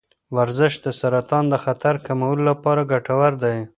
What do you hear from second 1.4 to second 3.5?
د خطر کمولو لپاره ګټور